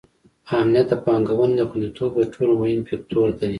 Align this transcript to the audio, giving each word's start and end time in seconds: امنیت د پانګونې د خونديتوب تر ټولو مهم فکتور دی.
امنیت 0.61 0.87
د 0.91 0.93
پانګونې 1.05 1.55
د 1.57 1.61
خونديتوب 1.69 2.11
تر 2.21 2.27
ټولو 2.33 2.53
مهم 2.61 2.81
فکتور 2.89 3.27
دی. 3.39 3.49